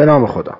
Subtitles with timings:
[0.00, 0.58] به نام خدا.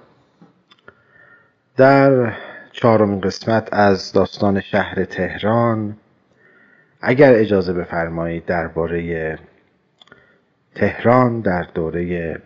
[1.76, 2.32] در
[2.72, 5.96] چهارمین قسمت از داستان شهر تهران
[7.00, 9.38] اگر اجازه بفرمایید درباره
[10.74, 12.36] تهران در دوره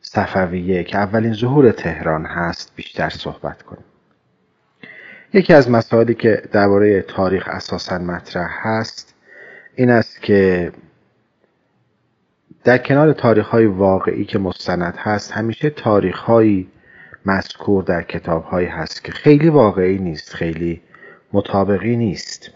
[0.00, 3.84] صفویه که اولین ظهور تهران هست بیشتر صحبت کنیم.
[5.32, 9.14] یکی از مسائلی که درباره تاریخ اساسا مطرح هست
[9.74, 10.72] این است که
[12.64, 16.66] در کنار تاریخ های واقعی که مستند هست همیشه تاریخ های
[17.26, 20.82] مذکور در کتاب هایی هست که خیلی واقعی نیست خیلی
[21.32, 22.50] مطابقی نیست.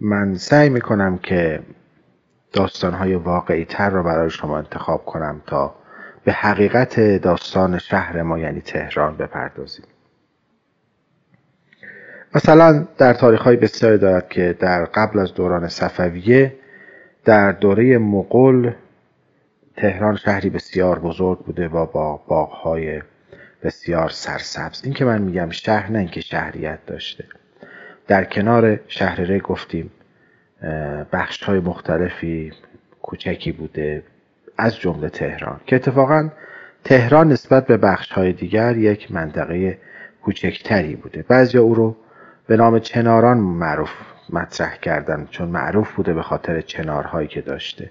[0.00, 1.60] من سعی می‌کنم که
[2.52, 5.74] داستان های واقعی تر را برای شما انتخاب کنم تا
[6.24, 9.84] به حقیقت داستان شهر ما یعنی تهران بپردازیم.
[12.34, 16.54] مثلا در تاریخ های بسیاری دارد که در قبل از دوران صفویه
[17.28, 18.72] در دوره مغول
[19.76, 23.02] تهران شهری بسیار بزرگ بوده با باغهای
[23.62, 24.84] بسیار سرسبز.
[24.84, 27.24] این که من میگم شهر نه اینکه شهریت داشته.
[28.06, 29.90] در کنار شهر ری گفتیم
[31.12, 32.52] بخش های مختلفی
[33.02, 34.02] کوچکی بوده
[34.58, 36.30] از جمله تهران که اتفاقا
[36.84, 39.78] تهران نسبت به بخش های دیگر یک منطقه
[40.22, 41.24] کوچکتری بوده.
[41.28, 41.96] بعضی او رو
[42.48, 43.90] به نام چناران معروف
[44.30, 47.90] مطرح کردن چون معروف بوده به خاطر چنارهایی که داشته.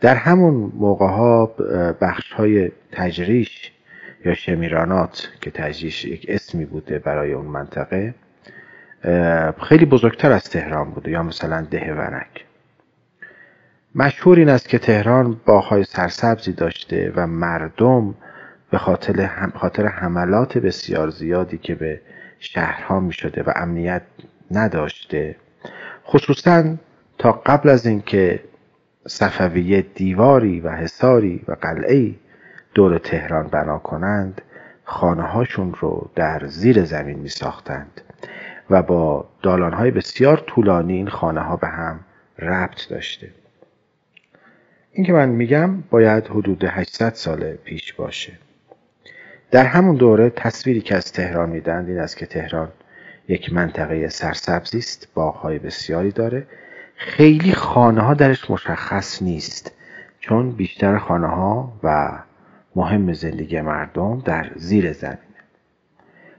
[0.00, 1.46] در همون موقع ها
[2.00, 3.72] بخش های تجریش
[4.24, 8.14] یا شمیرانات که تجریش یک اسمی بوده برای اون منطقه
[9.62, 12.44] خیلی بزرگتر از تهران بوده یا مثلا دهورک
[13.94, 18.14] مشهور این است که تهران باغهای سرسبزی داشته و مردم
[18.70, 18.78] به
[19.54, 22.00] خاطر حملات بسیار زیادی که به
[22.38, 24.02] شهرها می شده و امنیت
[24.50, 25.36] نداشته.
[26.06, 26.74] خصوصا
[27.18, 28.40] تا قبل از اینکه
[29.06, 32.14] صفویه دیواری و حصاری و قلعه
[32.74, 34.42] دور تهران بنا کنند
[34.84, 38.00] خانه هاشون رو در زیر زمین می ساختند
[38.70, 42.00] و با دالان های بسیار طولانی این خانه ها به هم
[42.38, 43.30] ربط داشته.
[44.92, 48.32] این که من میگم باید حدود 800 سال پیش باشه.
[49.50, 52.68] در همون دوره تصویری که از تهران میدند این است که تهران
[53.28, 56.46] یک منطقه سرسبزی است باغهای بسیاری داره.
[56.96, 59.72] خیلی خانه ها درش مشخص نیست
[60.20, 62.18] چون بیشتر خانه ها و
[62.76, 65.18] مهم زندگی مردم در زیر زمینه.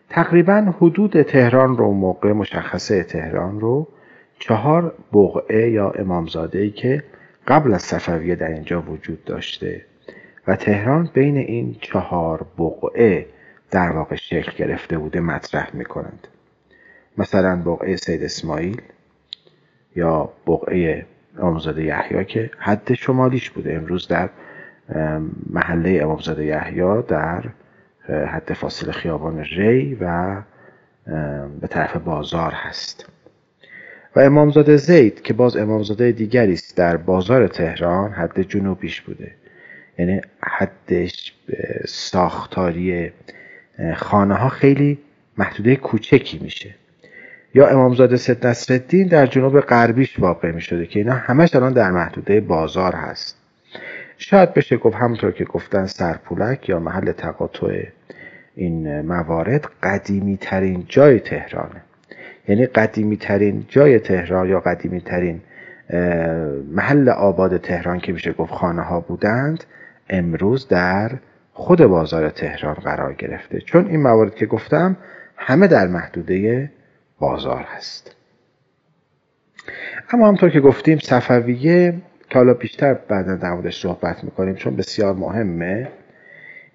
[0.10, 3.88] تقریبا حدود تهران رو موقع مشخصه تهران رو
[4.40, 7.04] چهار بقعه یا امامزاده ای که
[7.48, 9.86] قبل از صفویه در اینجا وجود داشته.
[10.48, 13.26] و تهران بین این چهار بقعه
[13.72, 16.28] در واقع شکل گرفته بوده مطرح می کنند.
[17.18, 18.82] مثلا بقعه سید اسماعیل
[19.96, 21.06] یا بقعه
[21.38, 23.74] امامزاده یحیی که حد شمالیش بوده.
[23.74, 24.30] امروز در
[25.50, 27.44] محله امامزاده یحیی در
[28.08, 30.36] حد فاصله خیابان ری و
[31.62, 33.10] به طرف بازار هست.
[34.16, 39.32] و امامزاده زید که باز امامزاده دیگری است در بازار تهران حد جنوبیش بوده.
[39.98, 41.34] یعنی حدش
[41.88, 43.12] ساختاری
[43.96, 45.00] خانه ها خیلی
[45.38, 46.76] محدوده کوچکی میشه.
[47.54, 51.92] یا امامزاده سید نصرالدین در جنوب غربیش واقع می شده که اینا همش الان در
[51.92, 53.38] محدوده بازار هست.
[54.18, 57.84] شاید بشه گفت همونطور که گفتن سرپولک یا محل تقاطع
[58.56, 61.82] این موارد قدیمی ترین جای تهرانه
[62.48, 65.42] یعنی قدیمی ترین جای تهران یا قدیمی ترین
[66.72, 69.64] محل آباد تهران که میشه گفت خانه ها بودند
[70.10, 71.12] امروز در
[71.54, 73.62] خود بازار تهران قرار گرفته.
[73.62, 74.98] چون این موارد که گفتم
[75.38, 76.72] همه در محدوده
[77.20, 78.16] بازار هست.
[80.10, 85.14] اما همطور که گفتیم صفویه که حالا بیشتر بعدا در موردش صحبت می‌کنیم چون بسیار
[85.14, 85.88] مهمه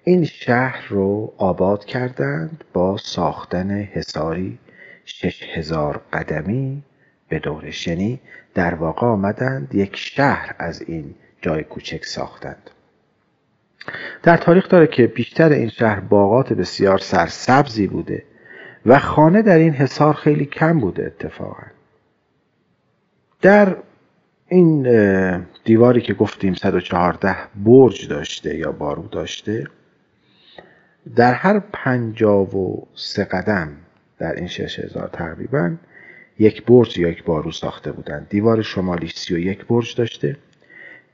[0.03, 4.59] این شهر رو آباد کردند با ساختن حساری
[5.05, 6.83] شش هزار قدمی
[7.29, 8.19] به دورش یعنی
[8.53, 12.69] در واقع آمدند یک شهر از این جای کوچک ساختند.
[14.23, 18.23] در تاریخ داره که بیشتر این شهر باغات بسیار سرسبزی بوده
[18.85, 21.63] و خانه در این حصار خیلی کم بوده اتفاقا.
[23.41, 23.75] در
[24.47, 24.87] این
[25.63, 29.67] دیواری که گفتیم 114 برج داشته یا بارو داشته
[31.15, 33.71] در هر پنجاه و سه قدم
[34.19, 35.75] در این شش هزار تقریبا
[36.39, 38.65] یک برج یا یک بارو ساخته بودند دیوار
[39.31, 40.37] و یک برج داشته.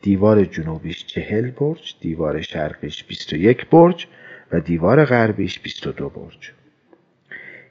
[0.01, 4.07] دیوار جنوبیش چهل برج دیوار شرقیش بیست و یک برج
[4.51, 6.51] و دیوار غربیش بیست و دو برج.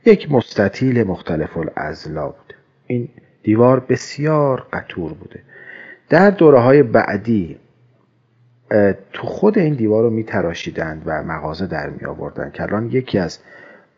[0.04, 2.54] یک مستطیل مختلف الازلا بود
[2.86, 3.08] این
[3.42, 5.42] دیوار بسیار قطور بوده.
[6.08, 7.58] در دوره های بعدی
[9.12, 13.18] تو خود این دیوار رو می تراشیدند و مغازه در می آوردن که الان یکی
[13.18, 13.38] از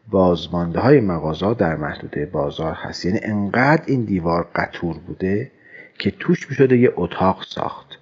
[0.09, 3.05] بازمانده های مغازه در محدوده بازار هست.
[3.05, 5.51] یعنی انقدر این دیوار قطور بوده
[5.99, 8.00] که توش می شده یه اتاق ساخت.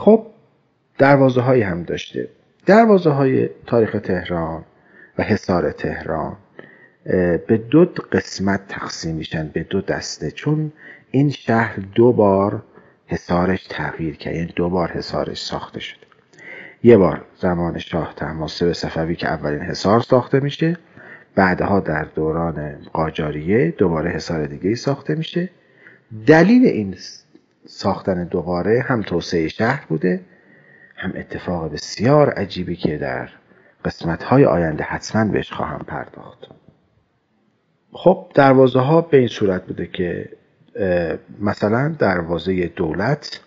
[0.00, 0.26] خب
[0.98, 2.28] دروازه هایی هم داشته.
[2.66, 4.64] دروازه های تاریخ تهران
[5.18, 6.36] و حصار تهران
[7.46, 10.30] به دو قسمت تقسیم میشن به دو دسته.
[10.30, 10.72] چون
[11.10, 12.62] این شهر دو بار
[13.06, 16.06] حصارش تغییر کرد یعنی دو بار حصارش ساخته شده.
[16.82, 18.14] یه بار زمان شاه
[18.60, 20.76] به صفوی که اولین حصار ساخته میشه
[21.34, 25.50] بعدها در دوران قاجاریه دوباره حصار دیگه ساخته میشه.
[26.26, 26.96] دلیل این
[27.70, 30.20] ساختن دوباره هم توسعه شهر بوده
[30.96, 33.28] هم اتفاق بسیار عجیبی که در
[33.84, 36.38] قسمت های آینده حتما بهش خواهم پرداخت.
[37.92, 40.28] خب دروازه ها به این صورت بوده که
[41.40, 43.40] مثلا دروازه دولت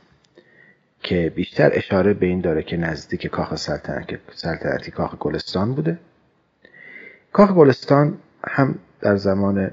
[0.99, 5.99] که بیشتر اشاره به این داره که نزدیک کاخ سلطنتی کاخ گلستان بوده.
[7.31, 8.17] کاخ گلستان
[8.47, 9.71] هم در زمان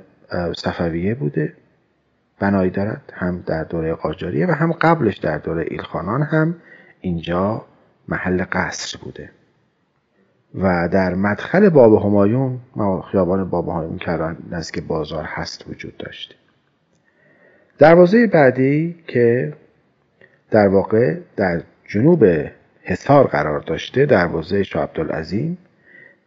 [0.57, 1.53] صفویه بوده.
[2.41, 3.13] بنایی دارد.
[3.15, 6.57] هم در دوره قاجاریه و هم قبلش در دوره ایلخانان هم
[7.01, 7.65] اینجا
[8.09, 9.31] محل قصر بوده.
[10.55, 12.59] و در مدخل باب همایون
[13.13, 16.35] خیابان باب همایون که نزدیک بازار هست وجود داشته
[17.79, 19.53] دروازه بعدی که
[20.51, 22.25] در واقع در جنوب
[22.83, 25.59] حصار قرار داشته دروازه شاه عبدالعظیم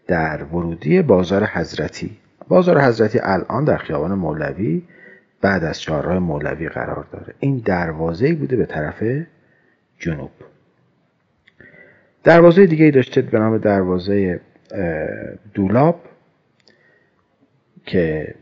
[0.08, 2.18] در ورودی بازار حضرتی.
[2.48, 4.84] بازار حضرتی الان در خیابان مولوی
[5.44, 7.34] بعد از چهارراه مولوی قرار داره.
[7.40, 9.04] این دروازه بوده به طرف
[10.00, 10.32] جنوب.
[12.24, 14.40] دروازه دیگه داشته به نام دروازه
[15.54, 16.02] دولاب
[17.86, 18.36] که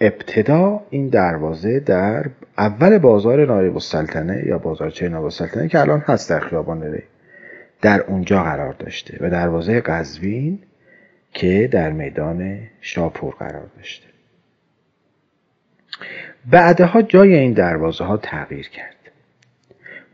[0.00, 2.26] ابتدا این دروازه در
[2.58, 7.02] اول بازار نایب السلطنه یا بازارچه نایب السلطنه که الان هست در خیابان ری
[7.82, 10.58] در اونجا قرار داشته و دروازه قزوین
[11.32, 14.17] که در میدان شاپور قرار داشته.
[16.50, 18.94] بعدها جای این دروازه ها تغییر کرد.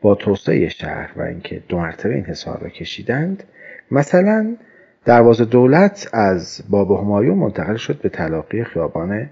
[0.00, 3.44] با توسعه شهر و اینکه دو مرتبه این حصار را کشیدند
[3.90, 4.56] مثلا
[5.04, 9.30] دروازه دولت از باب همایون منتقل شد به تلاقی خیابان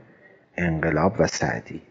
[0.57, 1.83] انقلاب و سعدی.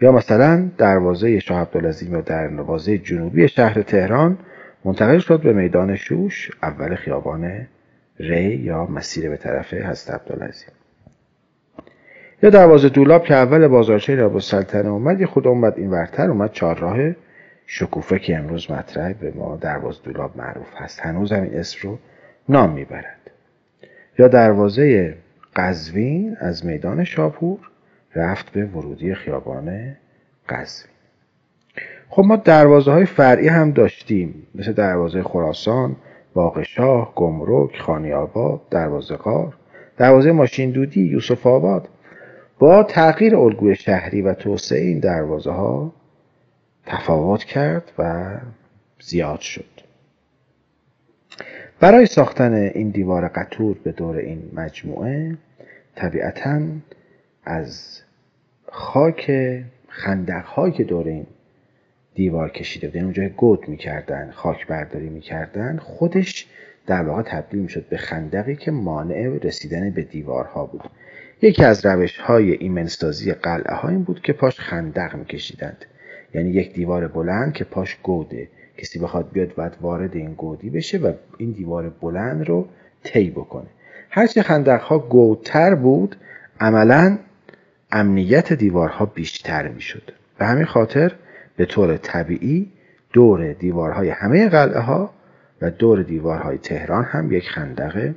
[0.00, 4.38] یا مثلا دروازه شاه عبدالعظیم یا در نوازه جنوبی شهر تهران
[4.84, 7.66] منتقل شد به میدان شوش اول خیابان
[8.18, 10.77] ری یا مسیر به طرف حضرت عبدالعظیم.
[12.42, 16.52] یا دروازه دولاب که اول بازارچه ناب السلطنه اومد یه خود اومد این ورتر اومد
[16.52, 17.14] چهارراه
[17.66, 21.00] شکوفه که امروز مطرح به ما دروازه دولاب معروف هست.
[21.00, 21.98] هنوز هم این اسم رو
[22.48, 23.30] نام می‌برد.
[24.18, 25.14] یا دروازه
[25.56, 27.58] قزوین از میدان شاپور
[28.14, 29.96] رفت به ورودی خیابان
[30.48, 30.94] قزوین.
[32.08, 35.96] خب ما دروازه های فرعی هم داشتیم مثل دروازه خراسان
[36.34, 38.12] باغ شاه گمرک خانی
[38.70, 39.54] دروازه قار
[39.96, 41.88] دروازه ماشین دودی یوسف آباد.
[42.58, 45.92] با تغییر الگوی شهری و توسعه این دروازه ها
[46.86, 48.36] تفاوت کرد و
[49.00, 49.64] زیاد شد.
[51.80, 55.36] برای ساختن این دیوار قطور به دور این مجموعه
[55.96, 56.60] طبیعتا
[57.44, 58.00] از
[58.66, 59.32] خاک
[59.88, 61.26] خندق هایی که دور این
[62.14, 66.46] دیوار کشیده بودن اونجا گود می‌کردن خاک برداری می‌کردن خودش
[66.86, 70.90] در واقع تبدیل می‌شد به خندقی که مانع رسیدن به دیوارها بود.
[71.42, 75.84] یکی از روش های ایمنسازی قلعه ها این بود که پاش خندق میکشیدند.
[76.34, 78.48] یعنی یک دیوار بلند که پاش گوده.
[78.78, 82.68] کسی بخواد بیاد باید وارد این گودی بشه و این دیوار بلند رو
[83.04, 83.66] طی بکنه.
[84.10, 86.16] هرچه خندق ها گودتر بود
[86.60, 87.18] عملا
[87.92, 90.12] امنیت دیوارها بیشتر می‌شد.
[90.38, 91.12] به همین خاطر
[91.56, 92.72] به طور طبیعی
[93.12, 95.10] دور دیوارهای همه قلعه ها
[95.62, 98.14] و دور دیوارهای تهران هم یک خندق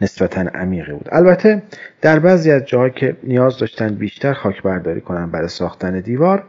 [0.00, 1.08] نسبتا عمیقی بود.
[1.12, 1.62] البته
[2.00, 6.44] در بعضی از جاها که نیاز داشتن بیشتر خاک برداری کنن برای ساختن دیوار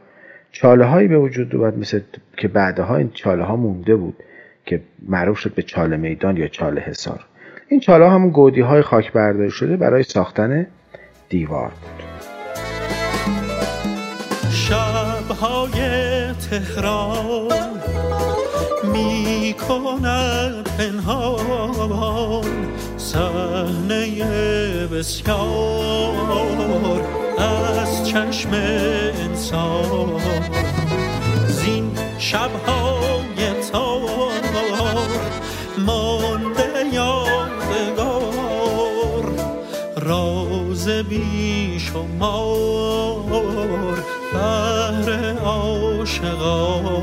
[0.51, 2.01] چاله هایی به وجود اومد مثل
[2.37, 4.23] که بعدها این چاله ها مونده بود
[4.65, 7.25] که معروف شد به چاله میدان یا چاله حصار.
[7.67, 10.67] این چاله ها همون گودی های خاک برداری شده برای ساختن
[11.29, 12.07] دیوار بود.
[14.51, 15.71] شبهای
[16.49, 17.77] تهران
[18.93, 21.36] می کند پنهان
[24.97, 26.57] بسیار
[27.37, 30.21] از چشم انسان.
[31.47, 34.31] زین شبهای تار
[35.77, 38.25] مانده یادگار
[39.97, 43.23] راز بی شمار
[44.33, 46.96] بهر عاشقان.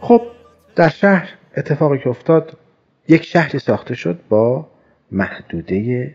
[0.00, 0.22] خب
[0.76, 2.56] در شهر اتفاقی که افتاد
[3.08, 4.68] یک شهری ساخته شد با
[5.12, 6.14] محدوده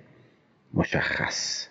[0.74, 1.68] مشخص.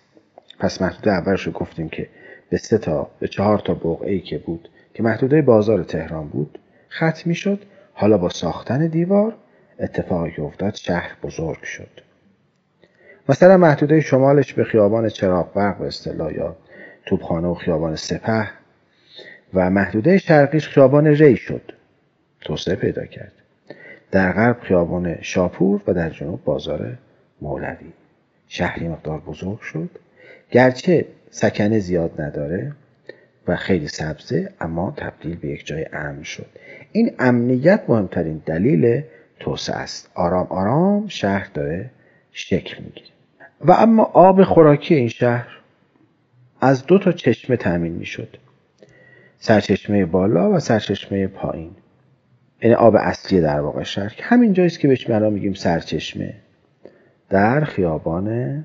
[0.59, 2.09] پس محدوده اولش رو گفتیم که
[2.49, 6.59] به سه تا به چهار تا بقعه که بود که محدوده بازار تهران بود
[6.91, 7.59] ختم شد.
[7.93, 9.35] حالا با ساختن دیوار
[9.79, 11.89] اتفاقی که افتاد شهر بزرگ شد.
[13.29, 16.55] مثلا محدوده شمالش به خیابان چراغ برق به اصطلاح یا
[17.05, 18.58] توپخانه و خیابان سپه
[19.53, 21.71] و محدوده شرقیش خیابان ری شد.
[22.41, 23.31] توسعه پیدا کرد.
[24.11, 26.97] در غرب خیابان شاپور و در جنوب بازار
[27.41, 27.91] مولوی.
[28.47, 29.89] شهری مقدار بزرگ شد.
[30.51, 32.71] گرچه سکنه زیاد نداره
[33.47, 36.45] و خیلی سبزه اما تبدیل به یک جای امن شد.
[36.91, 39.03] این امنیت مهمترین دلیل
[39.39, 40.11] توسعه است.
[40.13, 41.89] آرام آرام شهر داره
[42.31, 43.07] شکل می‌گیره.
[43.61, 45.59] و اما آب خوراکی این شهر
[46.61, 48.37] از دو تا چشمه تأمین می‌شد.
[49.39, 51.71] سرچشمه بالا و سرچشمه پایین.
[52.61, 56.33] یعنی آب اصلی در واقع که همین جاییست که بهش ما میگیم سرچشمه.
[57.29, 58.63] در خیابان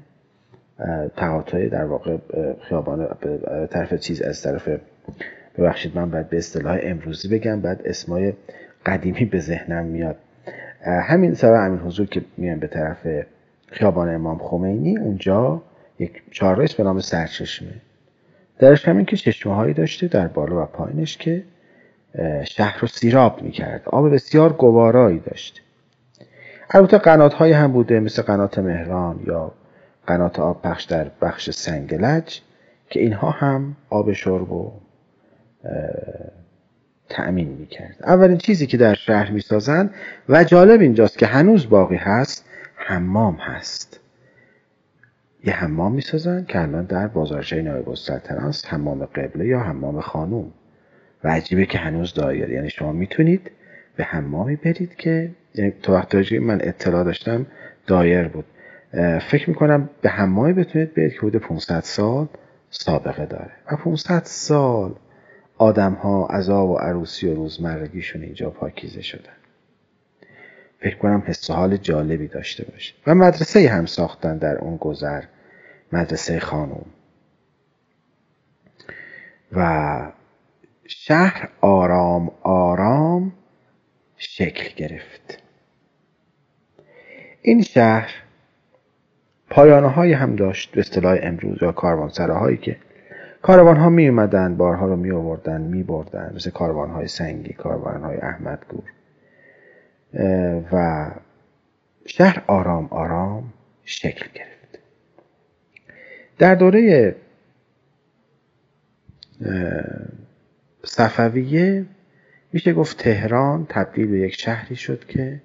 [1.16, 2.16] تقاطع در واقع
[2.60, 3.08] خیابان
[3.70, 4.68] طرف چیز از طرف
[5.58, 8.32] ببخشید من باید به اصطلاح امروزی بگم بعد اسمای
[8.86, 10.16] قدیمی به ذهنم میاد.
[10.82, 13.06] همین سر امین حضور که میان به طرف
[13.66, 15.62] خیابان امام خمینی اونجا
[15.98, 17.74] یک چهارراهی به نام سرچشمه.
[18.58, 21.42] درش همین که چشمه هایی داشته در بالا و پایینش که
[22.44, 23.82] شهر رو سیراب می‌کرد.
[23.86, 25.62] آب بسیار گوارایی داشت.
[26.70, 29.52] البته قنات های هم بوده مثل قنات مهران یا
[30.06, 32.40] قنات آب پخش در بخش سنگلج
[32.90, 34.72] که اینها هم آب شرب و
[37.08, 37.96] تأمین می‌کرد.
[38.04, 39.94] اولین چیزی که در شهر می‌سازند
[40.28, 42.44] و جالب اینجاست که هنوز باقی هست
[42.74, 44.00] حمام هست.
[45.46, 50.52] یه حمام می‌سازن که الان در بازارچه نایب السلطنه است حمام قبله یا حمام خانوم
[51.24, 53.50] و عجیبه که هنوز دایر یعنی شما می‌تونید
[53.96, 57.46] به حمامی برید که یعنی تو وقت من اطلاع داشتم
[57.86, 58.44] دایر بود.
[59.30, 62.28] فکر می‌کنم به حمامی بتونید برید که حدود 500 سال
[62.70, 63.50] سابقه داره.
[63.72, 64.94] و 500 سال
[65.58, 69.32] آدم ها عذاب و عروسی و روزمرگیشون اینجا پاکیزه شدن.
[70.80, 75.22] فکر کنم حس حال جالبی داشته باشه و مدرسه هم ساختن در اون گذر
[75.94, 76.86] مدرسه خانوم
[79.52, 80.12] و
[80.86, 83.32] شهر آرام آرام
[84.16, 85.42] شکل گرفت.
[87.42, 88.14] این شهر
[89.50, 92.76] پایانه های هم داشت به اصطلاح امروز یا کاروانسره هایی که
[93.42, 98.02] کاروان ها می اومدن بارها رو می آوردن می بردن مثل کاروان های سنگی کاروان
[98.02, 98.84] های احمدگور
[100.72, 101.10] و
[102.06, 103.52] شهر آرام آرام
[103.84, 104.53] شکل گرفت.
[106.38, 107.14] در دوره
[110.84, 111.86] صفویه
[112.52, 115.40] میشه گفت تهران تبدیل به یک شهری شد که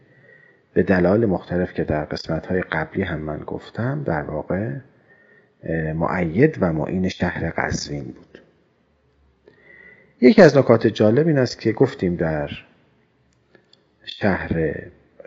[0.74, 4.75] به دلایل مختلف که در قسمت های قبلی هم من گفتم در واقع
[5.96, 8.41] معید و معین شهر قزوین بود.
[10.22, 12.50] یکی از نکات جالب این است که گفتیم در
[14.05, 14.74] شهر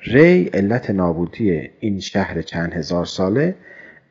[0.02, 3.54] ری علت نابودی این شهر چند هزار ساله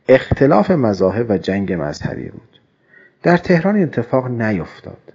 [0.10, 2.60] اختلاف مذاهب و جنگ مذهبی بود.
[3.24, 5.14] در تهران اتفاق نیفتاد.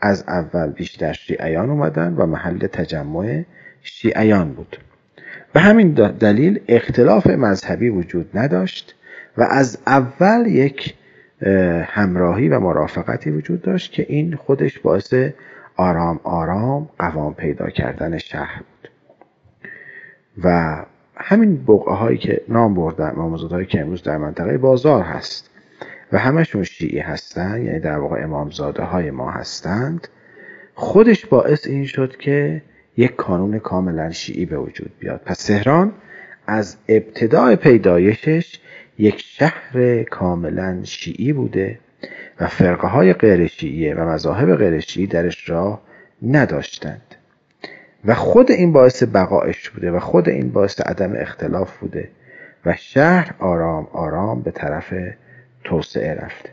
[0.00, 3.42] از اول بیشتر شیعیان اومدن و محل تجمع
[3.82, 4.76] شیعیان بود.
[5.52, 8.94] به همین دلیل اختلاف مذهبی وجود نداشت
[9.36, 10.94] و از اول یک
[11.84, 15.14] همراهی و مرافقتی وجود داشت که این خودش باعث
[15.76, 18.90] آرام آرام قوام پیدا کردن شهر بود.
[20.44, 20.76] و
[21.16, 25.50] همین بقعه هایی که نام بردن ماموزاد هایی که امروز در منطقه بازار هست
[26.12, 30.08] و همشون شیعی هستند یعنی در واقع امامزاده های ما هستند
[30.74, 32.62] خودش باعث این شد که
[32.96, 35.20] یک کانون کاملا شیعی به وجود بیاد.
[35.24, 35.92] پس تهران
[36.46, 38.60] از ابتدای پیدایشش
[38.98, 41.78] یک شهر کاملا شیعی بوده
[42.40, 45.82] و فرقه های غیر شیعی و مذاهب غیر شیعی درش راه
[46.22, 47.15] نداشتند.
[48.06, 52.08] و خود این باعث بقایش بوده و خود این باعث عدم اختلاف بوده
[52.66, 54.94] و شهر آرام آرام به طرف
[55.64, 56.50] توسعه رفته.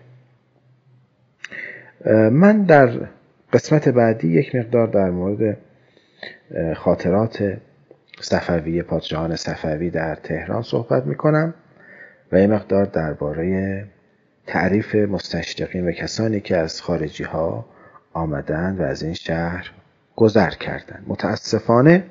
[2.30, 2.90] من در
[3.54, 5.58] قسمت بعدی یک مقدار در مورد
[6.76, 7.58] خاطرات
[8.22, 11.54] صفوی پادشاهان صفوی در تهران صحبت می کنم
[12.32, 13.86] و یه مقدار درباره
[14.48, 17.66] تعریف مستشرقین و کسانی که از خارجی ها
[18.14, 19.72] آمدند و از این شهر
[20.16, 22.04] گذر کردند متاسفانه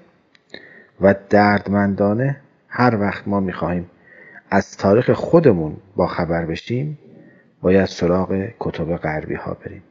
[1.00, 2.36] و دردمندانه
[2.68, 3.90] هر وقت ما می‌خواهیم
[4.50, 6.98] از تاریخ خودمون با خبر بشیم
[7.62, 9.82] باید سراغ کتب غربی ها بریم.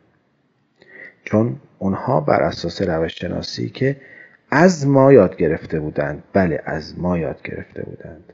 [1.24, 3.96] چون اونها بر اساس روش شناسی که
[4.52, 8.34] از ما یاد گرفته بودند بله از ما یاد گرفته بودند.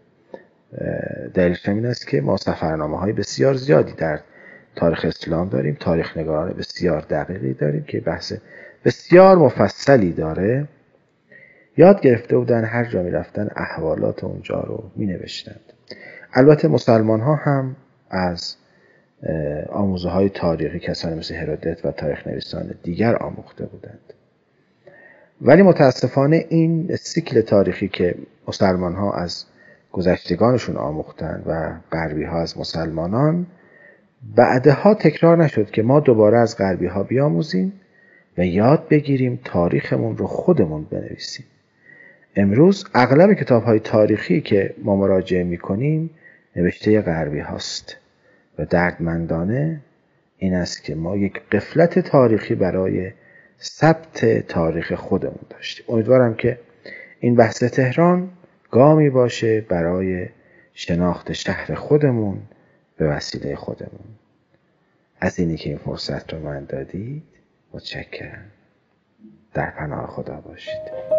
[1.33, 4.19] دلیلش این است که ما سفرنامه های بسیار زیادی در
[4.75, 8.33] تاریخ اسلام داریم تاریخ نگاران بسیار دقیقی داریم که بحث
[8.85, 10.67] بسیار مفصلی داره.
[11.77, 15.73] یاد گرفته بودن هر جا می رفتن احوالات اونجا رو می نوشتند.
[16.33, 17.75] البته مسلمان ها هم
[18.09, 18.55] از
[19.69, 24.13] آموزه های تاریخی کسانی مثل هرودت و تاریخ نویسان دیگر آموخته بودند.
[25.41, 28.15] ولی متاسفانه این سیکل تاریخی که
[28.47, 29.45] مسلمان ها از
[29.91, 33.47] گذشتگانشون آموختند و غربی ها از مسلمانان
[34.35, 37.73] بعدها تکرار نشد که ما دوباره از غربی ها بیاموزیم.
[38.37, 41.45] و یاد بگیریم تاریخمون رو خودمون بنویسیم.
[42.35, 46.09] امروز اغلب کتاب های تاریخی که ما مراجعه می کنیم
[46.55, 47.97] نوشته غربی هاست
[48.59, 49.81] و دردمندانه
[50.37, 53.11] این است که ما یک قفلت تاریخی برای
[53.61, 55.85] ثبت تاریخ خودمون داشتیم.
[55.89, 56.59] امیدوارم که
[57.19, 58.29] این بحث تهران
[58.71, 60.27] گامی باشه برای
[60.73, 62.39] شناخت شهر خودمون
[62.97, 64.07] به وسیله خودمون.
[65.19, 67.23] از اینی که این فرصت رو من دادید
[67.77, 68.51] متشکرم.
[69.53, 71.16] در پناه خدا باشید.